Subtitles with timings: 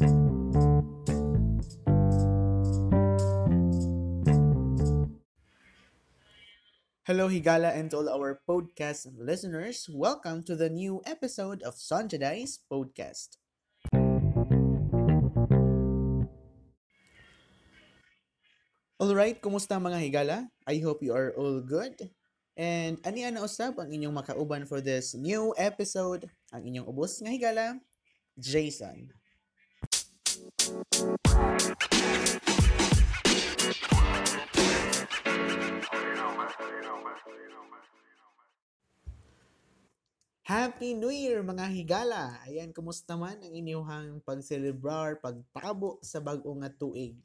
[0.00, 0.08] Hello,
[7.28, 9.84] Higala, and all our podcast listeners.
[9.92, 13.36] Welcome to the new episode of Sanjadai's podcast.
[18.96, 20.48] Alright, kumusta mga Higala?
[20.64, 22.08] I hope you are all good.
[22.56, 26.24] And ani ana usab ang inyong makauban for this new episode,
[26.56, 27.76] ang inyong ubos nga Higala,
[28.40, 29.19] Jason.
[30.70, 30.86] Happy
[40.94, 42.38] New Year mga higala!
[42.46, 47.18] Ayan, kumusta man ang inyong pagselebrar, pagtabo sa bag-o nga tuig.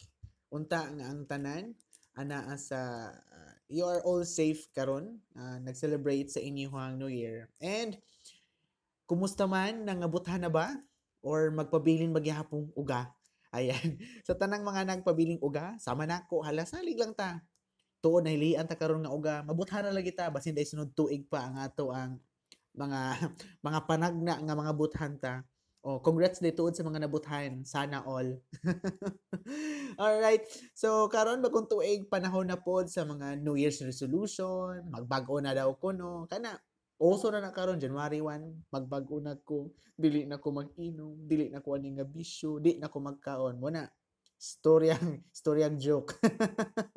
[0.50, 1.78] Unta nga ang tanan,
[2.18, 7.54] ana sa uh, you are all safe karon uh, nag-celebrate sa inyong New Year.
[7.62, 7.94] And
[9.06, 10.74] kumusta man nangabuthan na ba
[11.22, 13.14] or magpabilin magyapong uga?
[13.56, 13.96] Ayan.
[14.28, 17.40] sa tanang mga nagpabiling uga, sama na ko, hala salig lang ta.
[18.04, 21.26] Tuon na hilian ta karon nga uga, mabuthan na lagi ta basin day sunod tuig
[21.32, 22.20] pa ang ato ang
[22.76, 23.00] mga
[23.68, 25.42] mga panagna nga mga buthan ta.
[25.86, 27.62] Oh, congrats day tuod sa mga nabuthan.
[27.62, 28.42] Sana all.
[30.02, 30.42] all right.
[30.74, 35.70] So karon bagong tuig panahon na pod sa mga New Year's resolution, magbago na daw
[35.78, 36.26] ko no.
[36.26, 36.58] Kana
[36.96, 41.60] Oso na na karon January 1, magbago na ko, dili na ko mag-inom, dili na
[41.60, 43.60] ko ani nga bisyo, di na ko magkaon.
[43.60, 43.84] Mo na
[44.40, 46.16] storyang storyang joke.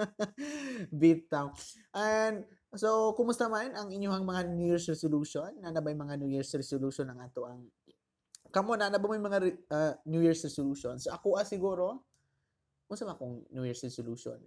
[1.00, 1.50] Bitaw.
[1.94, 5.50] And so kumusta man ang inyong mga New Year's resolution?
[5.58, 7.66] Na na ba mga New Year's resolution ang ato ang
[8.48, 9.38] Kamo na na ba may mga
[9.68, 11.04] uh, New Year's resolutions?
[11.04, 12.00] So, ako ah, siguro
[12.88, 14.40] unsa man akong New Year's resolution?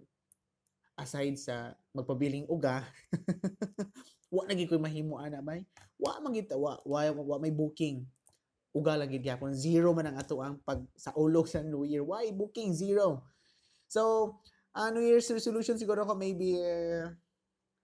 [1.02, 2.86] Aside sa magpabiling uga,
[4.34, 5.66] wa lagi ko mahimo ana bay.
[5.98, 8.06] Wa man gid wa, wa, wa may booking.
[8.70, 9.50] Uga lang gid gyapon.
[9.50, 12.06] Zero man ang ato ang pag sa ulog sa New Year.
[12.06, 13.26] Why booking zero?
[13.90, 14.38] So,
[14.78, 17.10] uh, New Year's resolution siguro ko maybe uh,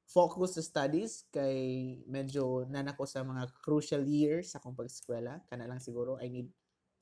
[0.09, 5.85] focus sa studies kay medyo nanako sa mga crucial years sa akong pag-eskwela kana lang
[5.85, 6.49] siguro I need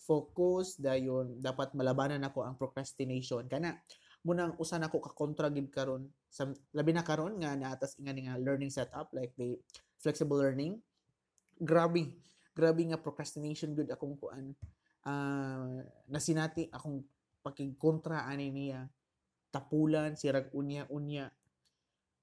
[0.02, 3.78] focus dayon dapat malabanan ako ang procrastination kana
[4.26, 6.10] munang usa nako ka kontra gid karon.
[6.26, 9.54] Sa labi na karon nga naatas nga nga learning setup like the
[10.02, 10.82] flexible learning.
[11.54, 12.10] Grabe
[12.50, 14.50] grabe nga procrastination gud akong kuan.
[15.06, 15.78] Uh,
[16.10, 17.06] nasinati akong
[17.46, 18.90] pakigkontra ani niya.
[19.54, 21.30] Tapulan sirag unya unya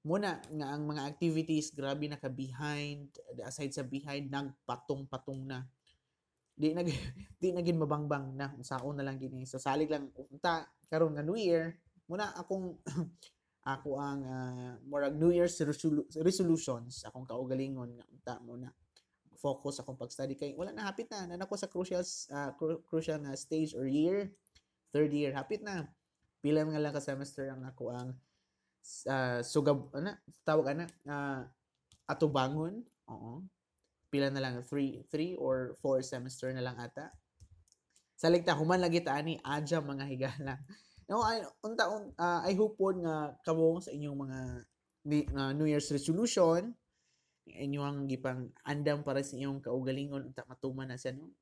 [0.04, 3.08] muna nga ang mga activities grabe naka behind
[3.40, 5.64] aside sa behind nagpatong-patong na.
[6.52, 6.84] Di nag
[7.40, 8.52] di na gin mabangbang na.
[8.60, 9.48] Saon na lang gini.
[9.48, 12.76] So salig lang unta karon nga new year muna akong
[13.74, 18.68] ako ang uh, murag new year's resolu- resolutions akong kaugalingon nga unta muna
[19.40, 21.28] focus akong pag-study kay wala na hapit na.
[21.28, 22.00] Nanako sa crucial
[22.32, 24.32] uh, cru- crucial na stage or year
[24.88, 25.88] third year hapit na.
[26.40, 28.08] Pila nga lang ka semester ang ako ang
[29.08, 30.16] uh, sugab ana
[30.48, 31.44] tawag ana uh,
[32.08, 32.84] atubangon.
[33.12, 33.44] Oo.
[34.08, 37.12] Pila na lang 3 3 or 4 semester na lang ata.
[38.16, 40.56] Salig ta human lagi ta ani adja mga higala
[41.08, 44.40] no I unta un, uh, I hope po nga kamo sa inyong mga
[45.36, 46.72] uh, New Year's resolution
[47.44, 51.36] inyong gipang andam para sa inyong kaugalingon unta matuman na siya no?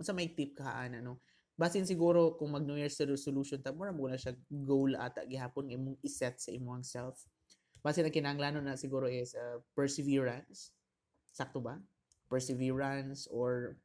[0.00, 1.20] Unsa may tip ka ana no?
[1.52, 6.00] Basin siguro kung mag New Year's resolution ta mo na siya goal ata gihapon imong
[6.00, 7.28] iset sa imong self.
[7.84, 10.72] Basin ang kinahanglan na siguro is uh, perseverance.
[11.28, 11.76] Sakto ba?
[12.32, 13.76] Perseverance or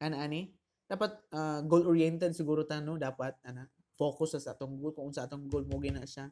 [0.00, 2.94] ana ani dapat uh, goal oriented siguro ta no?
[2.94, 3.66] Dapat ana
[3.98, 6.30] focus sa atong goal kung sa atong goal mo gina siya.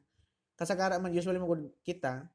[0.54, 1.50] Kasagara man usually mo
[1.82, 2.31] kita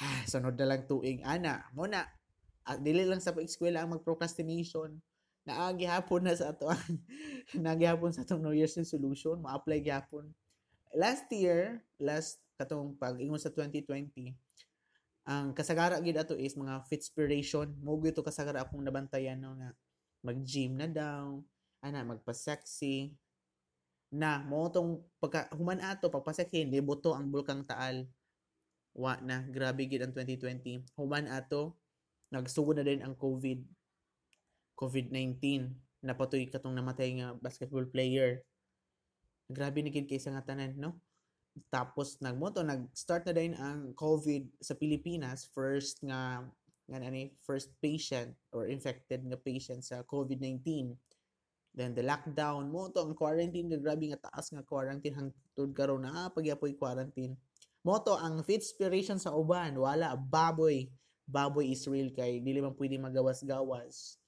[0.00, 1.20] ah, sunod na lang tuig.
[1.20, 2.08] Ana mo na
[2.68, 5.00] at dili lang sa pag-eskwela ang mag-procrastination.
[5.48, 6.68] Naagi hapon na sa ato
[7.64, 10.32] naagi hapon sa atong New Year's resolution ma-apply gyapon.
[10.96, 14.32] Last year last katong pag-ingon sa 2020
[15.28, 17.68] ang kasagara gid ato is mga fitspiration.
[17.84, 19.76] Mo gito kasagara akong nabantayan no nga
[20.28, 21.40] mag-gym na daw
[21.80, 23.16] ana magpa-sexy.
[24.12, 28.04] Na mo tong pagka human ato pagpa-sexy hindi buto ang bulkang taal.
[28.92, 31.80] Wa na grabe gid ang 2020 human ato
[32.28, 33.64] nagsugod na din ang COVID
[34.76, 35.64] COVID-19
[36.04, 38.44] napatoy katong namatay nga basketball player.
[39.50, 41.00] Grabe ni kid kaysa nga tanan no?
[41.72, 45.50] Tapos nagmoto nag-start na din ang COVID sa Pilipinas.
[45.50, 46.46] First nga
[46.88, 50.96] nga ani first patient or infected nga patient sa COVID-19
[51.76, 56.02] then the lockdown mo to ang quarantine nga grabe nga taas nga quarantine hangtod karon
[56.02, 57.38] na pagyapoy quarantine.
[57.86, 60.90] Mo to ang fitspiration sa uban wala baboy.
[61.28, 64.18] Baboy is real kay dili man pwede magawas-gawas.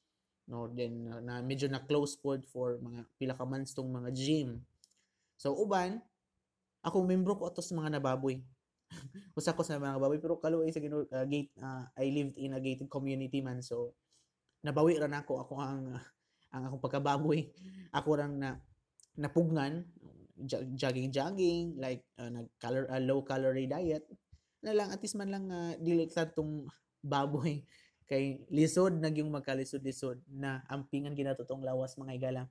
[0.47, 4.15] No then uh, na medyo na close pod for mga pila ka months tong mga
[4.15, 4.63] gym.
[5.35, 5.99] So uban
[6.87, 8.39] ako membro ko atos mga nababoy
[9.39, 12.61] usa ko sa mga baboy pero kaluoy sa uh, gate uh, I lived in a
[12.61, 13.63] gated community man.
[13.63, 13.95] So
[14.67, 15.97] nabawi ra nako ako ang
[16.51, 17.47] ang akong pagkababoy.
[17.99, 18.59] Ako rang na
[19.19, 19.83] napugnan
[20.79, 24.07] jogging jogging like uh, nag color uh, low calorie diet.
[24.63, 26.67] Na lang at least man lang uh, dili tong
[27.03, 27.63] baboy.
[28.11, 32.43] Kay lisod nagyong magkalisod-lisod na ampingan ginatutong lawas mga igala.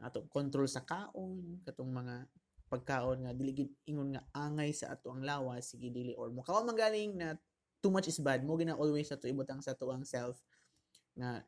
[0.00, 2.24] Ato control sa kaon katong mga
[2.74, 6.42] pagkaon nga dili ingon nga angay sa ato ang lawas sige dili or mo.
[6.42, 7.38] Kaon magaling na
[7.78, 8.42] too much is bad.
[8.42, 10.42] Mo gina always sa to ibutang sa to ang self
[11.14, 11.46] nga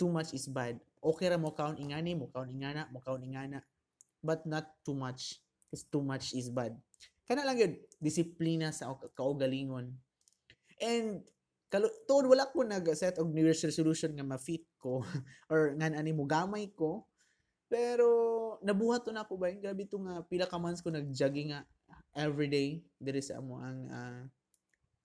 [0.00, 0.80] too much is bad.
[1.04, 3.60] Okay ra mo kaon ingani mo kaon ingana mo kaon ingana
[4.24, 5.36] but not too much
[5.68, 6.72] because too much is bad.
[7.28, 9.92] Kana lang yun disiplina sa kaugalingon.
[10.80, 11.20] And
[11.68, 15.04] kalo tuod wala ko nag set og new year's resolution nga ma-fit ko
[15.52, 17.04] or nga ani mo gamay ko
[17.72, 18.08] pero
[18.60, 19.48] nabuhat na ako ba?
[19.48, 21.64] Gabi to nga pila ka months ko nag-jogging nga
[22.12, 24.22] every day diri sa amo ang uh,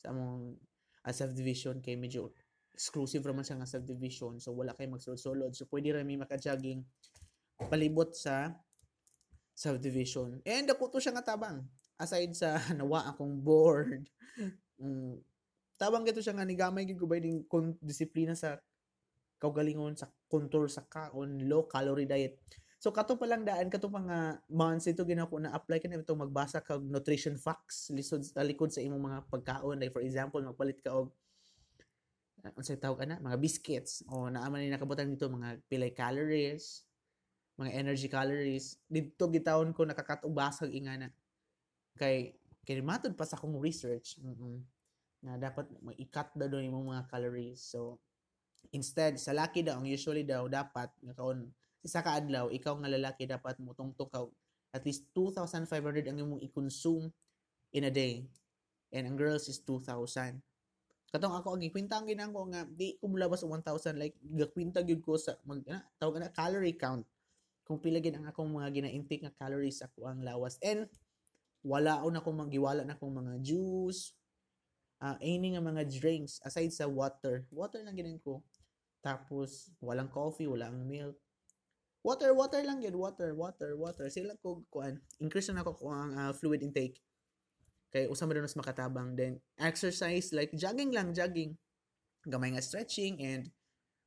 [0.03, 0.59] sa among
[1.07, 1.79] uh, subdivision.
[1.79, 2.35] Kay medyo
[2.75, 6.83] exclusive raman siya nga subdivision so wala kay magsulod so pwede ra mi maka-jogging
[7.71, 8.51] palibot sa
[9.55, 10.43] subdivision.
[10.43, 11.63] And ako to siya nga tabang.
[11.95, 14.11] Aside sa nawa akong board
[14.77, 15.15] mm,
[15.77, 17.45] tabang gito siya nga ni gamay gid ko ding
[17.81, 18.57] disiplina sa
[19.37, 22.37] kaugalingon sa control sa kaon low calorie diet.
[22.77, 26.61] So kato pa lang daan kato nga months ito ginako na apply ka na magbasa
[26.61, 29.81] kag nutrition facts lisod sa likod sa imong mga pagkaon.
[29.81, 31.09] Like for example magpalit ka og
[32.45, 34.05] uh, unsay tawag ana mga biscuits.
[34.13, 36.85] O naaman ni nakabutan dito mga pilay calories
[37.57, 38.77] mga energy calories.
[38.85, 41.09] Dito gitawon ko nakakat og basag ingana
[41.97, 44.21] kay kay matod pa sa akong research.
[44.21, 44.77] Mm-hmm
[45.23, 45.65] na dapat
[45.97, 47.61] i-cut daw doon yung mga calories.
[47.61, 47.97] So,
[48.73, 51.47] instead, sa laki daw, usually daw, dapat, nakaon,
[51.83, 54.27] isa ka adlaw, ikaw nga lalaki, dapat mo tungtukaw
[54.75, 57.09] at least 2,500 ang imong i-consume
[57.73, 58.27] in a day.
[58.91, 60.39] And ang girls is 2,000.
[61.07, 64.99] Katong ako, ang ikwinta ang ginang ko nga, di ko mulabas 1,000, like, gakwinta gyud
[64.99, 67.07] ko sa, mag, na, tawag na, calorie count.
[67.63, 70.59] Kung pila gid ang akong mga gina-intake nga calories ako ang lawas.
[70.59, 70.87] And,
[71.63, 74.15] wala ako na akong magiwala na akong mga juice,
[75.03, 77.43] uh, any nga mga drinks aside sa water.
[77.51, 78.43] Water lang ginin ko.
[79.01, 81.15] Tapos, walang coffee, walang milk.
[82.05, 82.95] Water, water lang yun.
[82.95, 84.07] Water, water, water.
[84.07, 85.01] Sila ko, kuan.
[85.19, 87.03] Increase na ako kung ang uh, fluid intake.
[87.91, 89.15] Kay usama rin mas makatabang.
[89.15, 91.55] Then, exercise, like jogging lang, jogging.
[92.27, 93.47] Gamay nga stretching and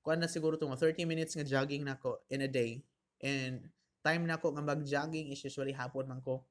[0.05, 2.85] kuan na siguro to 30 minutes nga jogging na ko in a day.
[3.21, 3.69] And
[4.01, 6.45] time na ko nga mag-jogging is usually hapon man ko.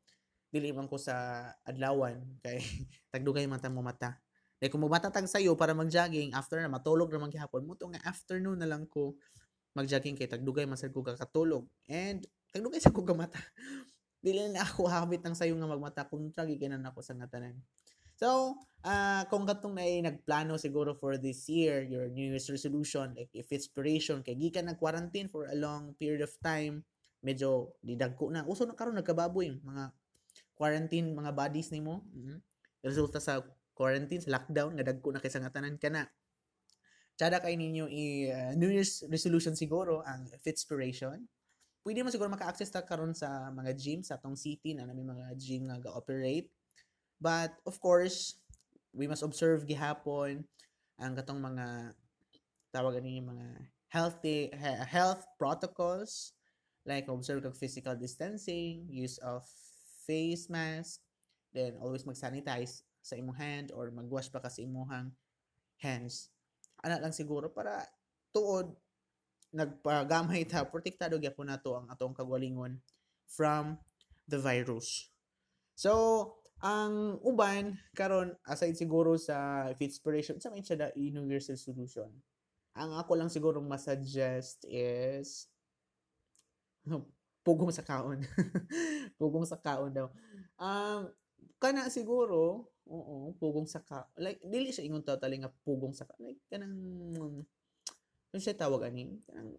[0.49, 2.61] Dili man ko sa adlawan kay
[3.13, 4.17] tagdugay man ta mo mata.
[4.59, 8.67] Like kung matatag sa'yo para mag-jogging, after na matulog naman gihapon mo, nga afternoon na
[8.67, 9.15] lang ko
[9.71, 11.63] mag-jogging kay tagdugay masad ko kakatulog.
[11.87, 13.39] And tagdugay sa ko gamata.
[14.25, 17.55] Dili na ako habit ng sayo nga magmata kung tragikinan ako sa ngatanan.
[18.19, 23.31] So, uh, kung katong na nagplano siguro for this year, your New Year's resolution, like
[23.31, 26.83] if inspiration, kay gikan nag-quarantine for a long period of time,
[27.23, 28.43] medyo didagko na.
[28.43, 29.95] Uso na karon nagkababoy, mga
[30.51, 32.03] quarantine, mga bodies nimo.
[32.11, 32.37] Mm-hmm.
[32.83, 33.39] Resulta sa
[33.79, 36.03] quarantine, lockdown, nga dagko na kay sangatanan ka na.
[37.15, 41.23] Tsada kay ninyo i uh, New Year's resolution siguro ang Fitspiration.
[41.79, 45.31] Pwede mo siguro maka-access ta karon sa mga gym sa atong city na may mga
[45.39, 46.51] gym nga ga-operate.
[47.23, 48.35] But of course,
[48.91, 50.43] we must observe gihapon
[50.99, 51.95] ang katong mga
[52.75, 53.47] tawagan ninyo mga
[53.89, 54.51] healthy
[54.85, 56.35] health protocols
[56.83, 59.47] like observe kag physical distancing, use of
[60.03, 60.99] face mask,
[61.55, 64.87] then always mag-sanitize sa imong hand or magwash pa ka sa imong
[65.79, 66.29] hands.
[66.79, 67.83] Ana lang siguro para
[68.31, 68.71] tuod
[69.49, 72.77] nagpagamay ta protektado gyapon nato ang atong kagalingon
[73.25, 73.75] from
[74.29, 75.09] the virus.
[75.73, 82.11] So ang uban karon aside siguro sa inspiration sa may siya universal solution
[82.79, 85.51] ang ako lang siguro masuggest is
[87.45, 88.23] pugong sa kaon.
[89.19, 90.07] Pugong sa kaon daw.
[90.55, 91.11] Um
[91.59, 94.09] kana siguro Oo, pugong saka.
[94.17, 96.17] Like, dili siya ingon totally nga pugong saka.
[96.17, 96.73] Like, kanang,
[98.33, 99.21] ano siya tawag ani?
[99.29, 99.53] Kanang,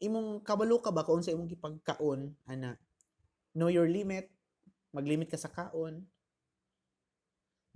[0.00, 2.80] imong kabalo ka ba kung sa imong gipagkaon, ana,
[3.52, 4.32] know your limit,
[4.96, 6.08] maglimit ka sa kaon,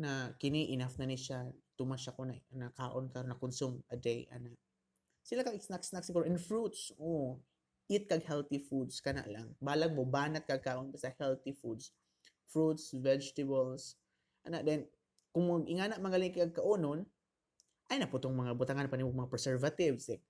[0.01, 1.45] na kini enough na ni siya,
[1.77, 4.49] tumas siya ko na, na kaon ka na consume a day, ana.
[5.21, 6.97] Sila kag snack snack siguro and fruits.
[6.97, 7.37] Oh,
[7.93, 9.53] eat kag healthy foods kana lang.
[9.61, 11.93] Balag mo banat kag kaon sa healthy foods.
[12.49, 14.01] Fruits, vegetables,
[14.51, 14.85] ana then
[15.31, 17.07] kung ingana mga kag kaunon
[17.91, 20.21] ay na putong mga butangan pa nimo mga preservatives eh.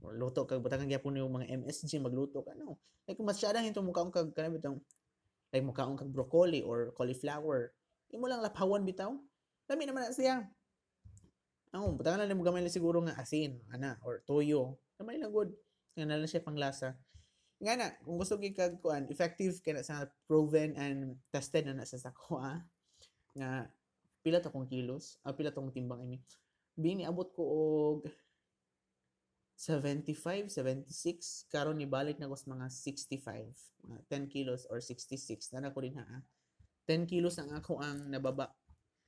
[0.00, 4.08] or luto kag butangan gyapon yung mga MSG magluto ka no like masyadang ito mukhaon
[4.08, 4.80] kag kanang bitong
[5.52, 7.76] like mukhaon kag broccoli or cauliflower
[8.12, 9.12] imo lang lapawan bitaw
[9.68, 10.48] lami naman na siya
[11.76, 14.80] Oh, butangan na mo gamay lang siguro nga asin, ana, or toyo.
[14.96, 15.52] Gamay lang good.
[15.92, 16.96] Nga na lang siya panglasa.
[17.60, 21.76] Nga na, kung gusto gyud kag kuan, effective kay na sa proven and tested na
[21.76, 22.64] na sa sako ah.
[23.36, 23.68] Nga
[24.24, 26.18] pila to kong kilos, ah, pila tong timbang ini.
[26.74, 27.98] Bini abot ko og
[29.56, 35.56] 75, 76, karon ni balik na ko sa mga 65, mga 10 kilos or 66.
[35.56, 36.04] Na ko din ha.
[36.04, 36.22] ah.
[36.84, 38.52] 10 kilos ang ako ang nababa.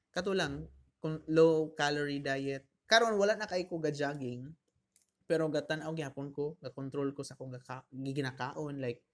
[0.08, 0.64] Kato lang,
[0.98, 2.66] kung low calorie diet.
[2.88, 4.50] Karon wala na kay ko ga jogging.
[5.28, 7.52] Pero gatan-aw gyapon ko, ga control ko sa akong
[7.92, 9.04] ginakaon like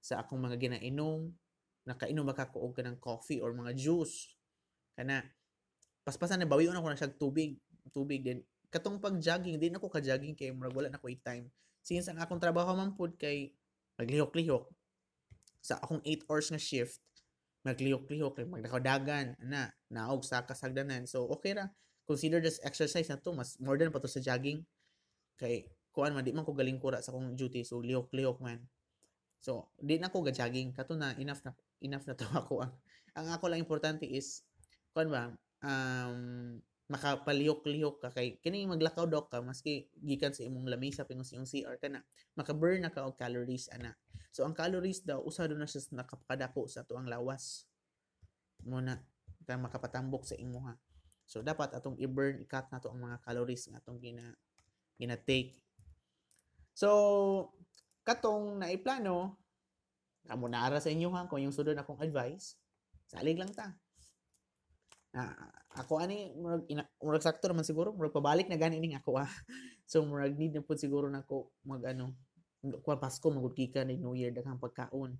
[0.00, 1.28] sa akong mga ginainom,
[1.84, 4.32] nakainom ba ko og kanang coffee or mga juice.
[4.96, 5.24] Kana
[6.04, 7.60] paspasan na bawi ko na siya tubig,
[7.92, 8.40] tubig din.
[8.68, 11.48] Katong pag jogging, di na ko ka jogging kay murag wala na ko time.
[11.84, 13.54] Since ang akong trabaho man pud kay
[14.00, 14.66] maglihok-lihok
[15.62, 17.00] sa akong 8 hours nga shift,
[17.64, 21.08] maglihok-lihok, like, magdakadagan, ana, naog sa kasagdanan.
[21.08, 21.72] So, okay ra.
[22.04, 24.68] Consider this exercise na to, mas more than pa to sa jogging.
[25.40, 27.64] Kay, kuan man, di man ko galing kura sa akong duty.
[27.64, 28.60] So, lihok-lihok man.
[29.40, 30.76] So, di na ko ga-jogging.
[30.76, 32.26] Kato na, enough na, enough na to.
[32.40, 32.62] Ako.
[32.62, 32.74] Ang,
[33.14, 34.42] ang ako lang importante is,
[34.94, 41.08] kuan ba, um, makapalihok-lihok ka kay kini maglakaw daw ka maski gikan sa imong lamisa
[41.08, 42.04] pingos imong CR kana
[42.36, 43.96] maka-burn na ka og calories ana.
[44.28, 47.64] So ang calories daw usa do na siya sa nakapakadako sa tuang lawas.
[48.68, 49.00] Muna
[49.48, 50.76] ka makapatambok sa imuha
[51.24, 54.36] so dapat atong i-burn i-cut na to ang mga calories nga atong gina
[55.00, 55.56] gina take
[56.76, 57.52] so
[58.04, 59.40] katong naiplano
[60.32, 62.56] amo naara sa inyo ha kung yung sudod akong advice
[63.08, 63.76] salig lang ta
[65.14, 65.30] Ah,
[65.78, 69.30] ako ani murag ina, murag sakto naman siguro murag pabalik na gani ning ako ah.
[69.90, 72.18] So murag need na pud siguro nako mag ano
[72.82, 75.14] kuan Pasko magud kika ni New Year daghang pagkaon.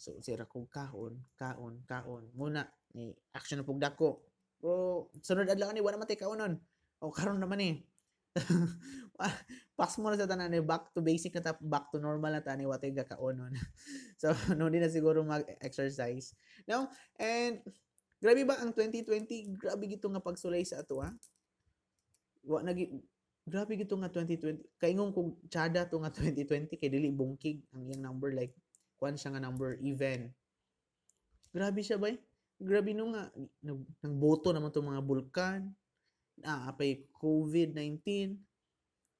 [0.00, 2.24] So sira kog kaon, kaon, kaon.
[2.32, 4.24] Muna ni action na pug dako.
[4.64, 6.56] O sunod adlaw ni wala man tay kaonon.
[7.04, 7.76] O karon naman eh.
[9.78, 12.42] Pas mo na sa tanan ni back to basic na ta, back to normal na
[12.42, 13.54] tani watay gakaonon.
[14.20, 16.34] so no di na siguro mag-exercise.
[16.66, 17.62] Now, and
[18.18, 19.54] Grabe ba ang 2020?
[19.54, 21.14] Grabe gito nga pagsulay sa ato ha.
[22.42, 22.90] Wa nagi
[23.46, 24.82] Grabe gito nga 2020.
[24.82, 28.52] Kaingon kog tsada to nga 2020 kay dili bungkig ang iyang number like
[28.98, 30.34] kuan siya nga number even.
[31.54, 32.18] Grabe siya bay.
[32.58, 33.30] Grabe no nga
[33.62, 35.70] nag, nagboto naman to mga bulkan.
[36.42, 38.34] Na apay COVID-19.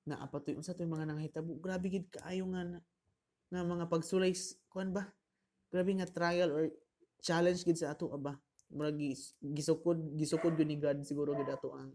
[0.09, 1.61] Na apa to unsa to yung mga nanghitabo.
[1.61, 2.81] Grabe gid kaayo nga
[3.53, 4.33] na, mga pagsulay
[4.73, 5.05] kuan ba?
[5.69, 6.73] Grabe nga trial or
[7.21, 8.41] challenge gid sa ato aba.
[8.73, 11.93] Murag gis- gisukod gisukod gyud ni God siguro gid ato ang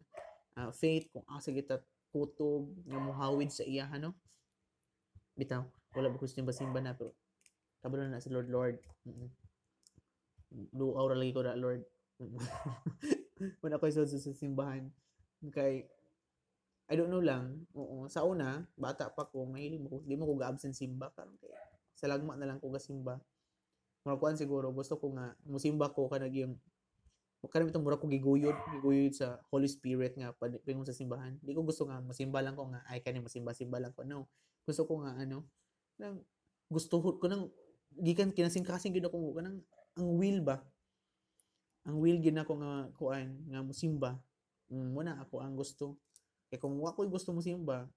[0.53, 1.81] ah, faith kung asa kita
[2.13, 4.13] kutob nga muhawid sa iya no
[5.33, 5.65] bitaw
[5.97, 7.17] wala ba gusto ba simba na pero
[7.81, 8.77] kabalo na si Lord Lord.
[9.09, 9.43] Mm
[10.73, 11.83] luaw ra lagi ko na Lord.
[13.63, 14.87] Wala ko sa simbahan.
[15.49, 15.89] Kay
[16.91, 18.07] I don't know lang oo.
[18.11, 21.51] Sa una bata pa ko mahilig mo di mo ko ga-absent simba karon kay
[21.95, 23.23] sa lagma na lang ko ga simba
[24.03, 26.59] mga kuan siguro gusto ko nga musimba ko kanag yung
[27.47, 30.31] kanang itong mura ko giguyod giguyod sa Holy Spirit nga
[30.63, 31.35] pingon sa simbahan.
[31.43, 34.31] Di ko gusto nga masimba lang ko nga ay kani masimba simba lang ko no.
[34.63, 35.47] Gusto ko nga ano
[35.99, 36.23] nang
[36.71, 37.51] gusto ko nang
[37.99, 39.59] gikan kinasing-kasing gid ako kanang
[39.95, 40.63] ang will ba?
[41.83, 44.19] Ang will gid ako nga kuan nga musimba
[44.71, 45.99] mm, muna ako ang gusto
[46.53, 47.89] kay kung wa ko'y gusto musimba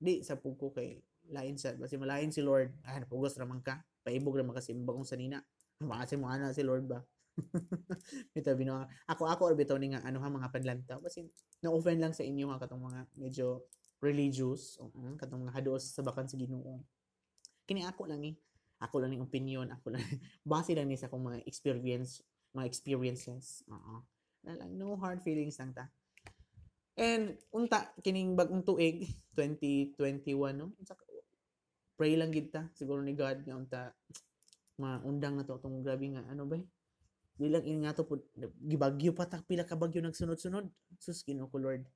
[0.00, 2.72] di sa pug ko kay lain sa basi malain si Lord.
[2.88, 3.84] Ah napugos raman ka.
[4.00, 5.44] Paibog ra makasimba kung sanina.
[5.84, 7.04] Makasi mo ana si Lord ba?
[8.32, 11.28] Bitaw bino ako ako or bitaw ni nga ano ha mga panlantaw kasi
[11.60, 13.68] na offend lang sa inyo ha katong mga medyo
[14.00, 16.80] religious o uh, katong mga hados sa bakan sa Ginoo
[17.68, 18.34] kini ako lang eh.
[18.82, 19.70] Ako lang ni opinion.
[19.70, 20.02] Ako lang
[20.48, 22.24] base lang ni sa akong mga experience
[22.56, 23.62] mga experiences.
[23.70, 24.02] Oo.
[24.42, 25.92] Na lang no hard feelings lang ta
[26.96, 30.76] and unta kining bagong tuig 2021 no?
[31.96, 33.80] Pray lang gid ta siguro ni God nga unta
[34.76, 36.58] maundang na to atong grabe nga ano ba
[37.32, 38.20] di lang ini nga to pud
[38.60, 40.68] gibagyo pa ta pila ka bagyo nagsunod-sunod.
[41.00, 41.88] Sus Ginoo ko Lord.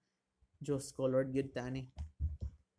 [0.57, 1.85] Diyos ko Lord gyud ta ani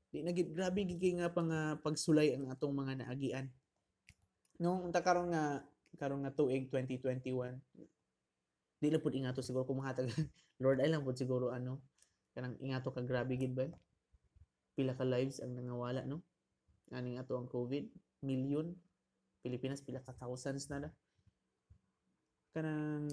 [0.07, 3.45] di na gid grabe gid nga pang ah, pagsulay ang atong mga naagian.
[4.57, 5.62] No unta karon nga
[6.01, 7.62] karon nga tuig 2021
[8.77, 9.81] di lang pud ingato siguro kung
[10.63, 11.96] Lord ay lang pud siguro ano
[12.38, 13.65] kanang ingato ka grabe gid ba
[14.77, 16.22] pila ka lives ang nangawala no
[16.94, 17.89] aning ato ang COVID
[18.22, 18.77] million
[19.41, 20.89] Pilipinas pila ka thousands na da
[22.53, 23.10] kanang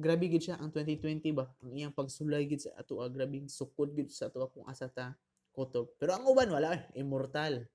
[0.00, 3.92] grabe gid siya ang 2020 ba ang iyang pagsulay gid sa ato ah, grabing sukod
[3.92, 5.12] gid sa ato kung asa ta
[5.58, 5.98] kutob.
[5.98, 7.66] Pero ang uban wala, eh, immortal.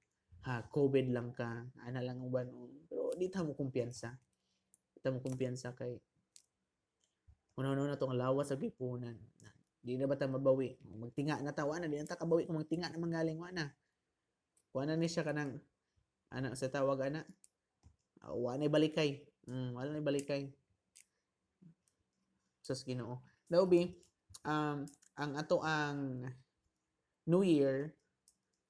[0.48, 2.48] Ha, COVID lang ka, ana lang ang uban.
[2.56, 2.72] oh.
[2.88, 4.16] Pero di ta mo kumpiyansa.
[5.04, 6.00] Ta mo kumpiyansa kay
[7.54, 9.14] Una-una na itong lawas sa gipunan.
[9.84, 10.80] Di na ba ta mabawi?
[10.96, 11.92] Magtinga na ta, wala.
[11.92, 13.68] Di na ta kabawi kung magtinga na manggaling, wala.
[14.72, 15.60] Wala ni siya kanang,
[16.32, 17.22] ana sa tawag, ana.
[18.24, 19.28] Uh, wala na balikay.
[19.46, 20.50] Mm, wala na balikay.
[22.64, 23.20] Sus ginoo.
[23.52, 23.94] Be,
[24.48, 24.88] um,
[25.20, 26.26] ang ato ang
[27.28, 27.94] New Year,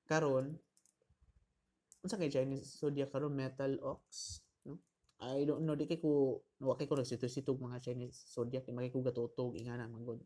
[0.10, 0.60] karon
[2.04, 4.84] unsa kay Chinese zodiac karon metal ox no
[5.24, 8.92] I don't know di kay ko wa kay ko nagsitog-sitog mga Chinese zodiac kay magay
[8.92, 10.20] ko gatutog ingana magod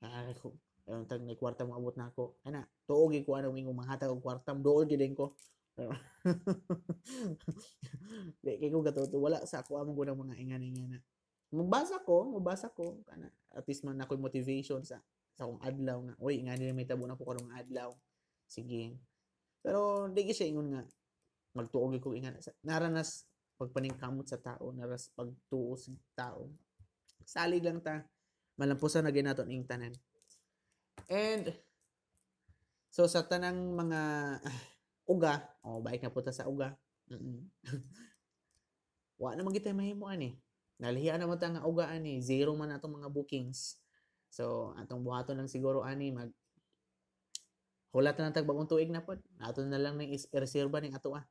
[0.00, 0.56] ay ko.
[0.88, 2.34] Ayun tag may kwarta mo abot na ako.
[2.42, 5.36] Ana tuog ko ano mingong manghatag og kwarta dool gid ko.
[8.44, 10.98] Di kay ko gatutog wala sa ako among gunang mga ingana ingana
[11.50, 13.02] mabasa ko mabasa ko.
[13.06, 15.02] Kana at least man ako motivation sa
[15.36, 16.14] sa akong adlaw nga.
[16.18, 17.94] Oy ingani may tabo na ko karong adlaw.
[18.50, 18.98] Sige.
[19.60, 20.82] Pero di siya ingon nga
[21.54, 23.26] magtuog ko ingana Sa- naranas
[23.60, 26.48] pagpaningkamot sa tao naras pagtuo sa tao.
[27.26, 28.02] Salig lang ta
[28.60, 29.96] malampusan na ginaton ing tanan.
[31.08, 31.48] And
[32.92, 34.00] so sa tanang mga
[34.44, 34.60] ah,
[35.12, 36.76] uga oh baik na punta sa uga.
[37.08, 37.48] Mm
[39.20, 40.36] wa na magitay mahimo ani.
[40.80, 42.20] Nalihian naman ta nga uga ani.
[42.20, 43.80] Zero man atong mga bookings.
[44.28, 46.28] So atong buhaton lang siguro ani mag
[47.90, 49.20] hulat na tag bagong tuig na pod.
[49.40, 51.24] Ato na lang ning ireserba ning ato ah.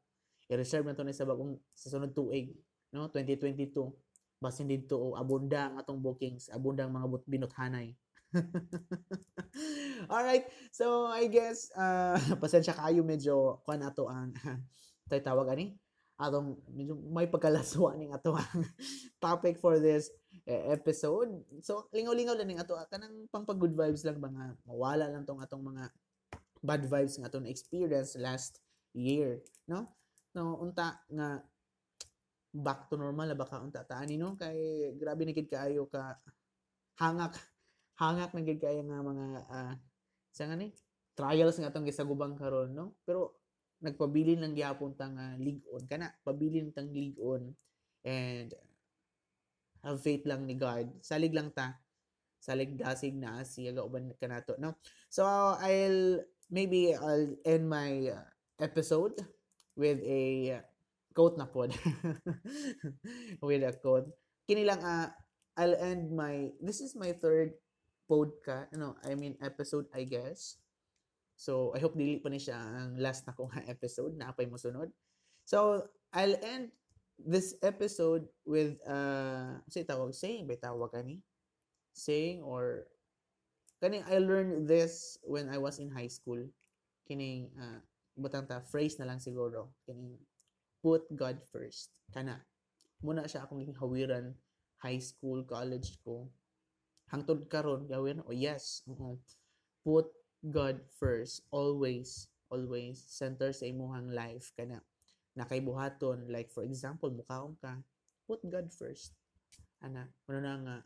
[0.49, 2.57] I-reserve na to ni sa bagong sa sunod tuig
[2.93, 3.09] no?
[3.09, 3.69] 2022
[4.39, 7.95] basin dito o abunda ang atong bookings abunda ang mga but- binuthanay
[10.13, 14.33] Alright, so I guess uh, pasensya kayo medyo kuan ato ang
[15.09, 15.73] tay tawag ani
[16.19, 18.61] atong medyo may pagkalaswa ning ato ang
[19.23, 20.11] topic for this
[20.45, 21.31] eh, episode.
[21.65, 25.63] So lingaw-lingaw lang ning ato kanang pang good vibes lang mga mawala lang tong atong
[25.65, 25.89] mga
[26.59, 28.59] bad vibes nga atong experience last
[28.91, 29.87] year, no?
[30.35, 31.41] No, unta nga
[32.49, 34.33] back to normal baka unta taani no?
[34.35, 36.17] Kay grabe na gid kaayo ka
[36.97, 37.37] hangak
[38.01, 39.75] hangak na gid kayo nga mga ah,
[40.33, 40.57] sa nga
[41.13, 42.97] trials nga atong gisagubang karon no?
[43.05, 43.39] Pero
[43.79, 47.55] nagpabilin lang gyapon ta nga ligon kana pabilin tang ligon
[48.03, 48.51] and
[49.83, 50.91] have faith lang ni God.
[50.99, 51.79] Salig lang ta.
[52.39, 54.79] Salig dasig na siya uban kanato no?
[55.11, 55.23] So
[55.59, 58.27] I'll maybe I'll end my uh,
[58.59, 59.15] episode
[59.75, 60.23] with a
[60.59, 60.63] uh,
[61.19, 61.75] quote na pod.
[63.43, 64.07] With a quote
[64.47, 65.11] kini lang ah,
[65.59, 67.59] I'll end my this is my third
[68.07, 70.55] podcast ano I mean episode I guess.
[71.35, 74.55] So I hope dili pa ni siya ang last na kong episode na apay mo
[74.55, 74.95] sunod
[75.43, 75.83] so
[76.15, 76.71] I'll end
[77.19, 81.19] this episode with uh say tawag saying ba tawag kani
[81.91, 82.87] saying or
[83.83, 86.39] kani I learned this when I was in high school.
[87.09, 87.81] Kining uh,
[88.13, 89.73] butang ta phrase na lang siguro.
[89.83, 90.15] Kining
[90.79, 91.91] put God first.
[92.11, 92.43] Kana
[93.03, 94.35] muna siya akong hawiran
[94.79, 96.27] high school college ko.
[97.11, 98.23] Hangtod karon gawin?
[98.25, 98.83] Oh yes.
[98.87, 99.19] Oo.
[99.83, 100.11] put
[100.43, 101.43] God first.
[101.49, 104.81] Always always center sa imuhang life kana
[105.37, 107.77] nakay buhaton like for example mukaon ka
[108.25, 109.13] put God first.
[109.79, 110.77] Ana ano na nga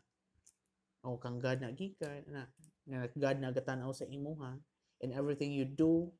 [1.04, 2.44] o kang God na gikan ana
[2.84, 4.60] nga God na gatanaw sa imuha
[5.02, 6.12] in everything you do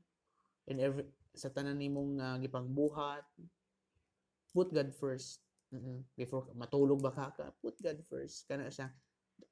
[0.69, 1.05] in every
[1.37, 3.27] sa tanan nimong uh, gipangbuhat
[4.55, 5.45] put God first.
[5.75, 6.07] Mm-mm.
[6.15, 8.47] before matulog ba ka put God first.
[8.47, 8.95] Kana siya.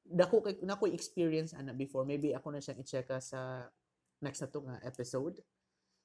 [0.07, 2.07] Dako kay nako experience ana before.
[2.07, 3.67] Maybe ako na siyang i-check sa
[4.23, 5.43] next na to nga episode.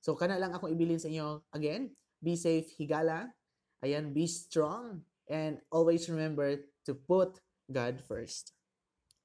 [0.01, 1.45] So kana lang akong ibilin sa inyo.
[1.53, 3.29] Again be safe higala.
[3.85, 5.05] Ayan be strong.
[5.29, 7.37] And always remember to put
[7.69, 8.57] God first.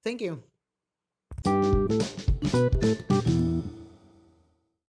[0.05, 0.45] Thank you